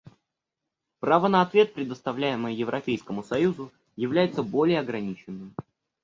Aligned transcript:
Право 0.99 1.27
на 1.27 1.43
ответ, 1.43 1.75
предоставляемое 1.75 2.53
Европейскому 2.53 3.21
союзу, 3.21 3.71
является 3.95 4.41
более 4.41 4.79
ограниченным. 4.79 5.53